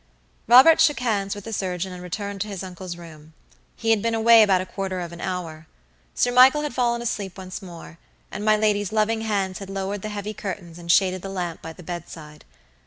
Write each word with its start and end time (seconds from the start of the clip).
Robert 0.47 0.81
shook 0.81 0.99
hands 0.99 1.35
with 1.35 1.43
the 1.43 1.53
surgeon 1.53 1.93
and 1.93 2.01
returned 2.01 2.41
to 2.41 2.47
his 2.47 2.63
uncle's 2.63 2.97
room. 2.97 3.33
He 3.75 3.91
had 3.91 4.01
been 4.01 4.15
away 4.15 4.41
about 4.41 4.59
a 4.59 4.65
quarter 4.65 4.99
of 4.99 5.11
an 5.11 5.21
hour. 5.21 5.67
Sir 6.15 6.31
Michael 6.31 6.63
had 6.63 6.73
fallen 6.73 7.03
asleep 7.03 7.37
once 7.37 7.61
more, 7.61 7.99
and 8.31 8.43
my 8.43 8.57
lady's 8.57 8.91
loving 8.91 9.21
hands 9.21 9.59
had 9.59 9.69
lowered 9.69 10.01
the 10.01 10.09
heavy 10.09 10.33
curtains 10.33 10.79
and 10.79 10.91
shaded 10.91 11.21
the 11.21 11.29
lamp 11.29 11.61
by 11.61 11.71
the 11.71 11.83
bedside. 11.83 12.45